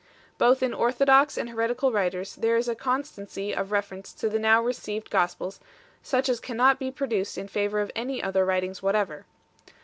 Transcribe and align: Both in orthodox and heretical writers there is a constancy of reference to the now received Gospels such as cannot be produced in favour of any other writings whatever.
Both 0.39 0.63
in 0.63 0.73
orthodox 0.73 1.37
and 1.37 1.47
heretical 1.47 1.91
writers 1.91 2.33
there 2.35 2.57
is 2.57 2.67
a 2.67 2.73
constancy 2.73 3.53
of 3.53 3.71
reference 3.71 4.13
to 4.13 4.29
the 4.29 4.39
now 4.39 4.59
received 4.59 5.11
Gospels 5.11 5.59
such 6.01 6.27
as 6.27 6.39
cannot 6.39 6.79
be 6.79 6.89
produced 6.89 7.37
in 7.37 7.47
favour 7.47 7.79
of 7.81 7.91
any 7.95 8.19
other 8.23 8.43
writings 8.43 8.81
whatever. 8.81 9.27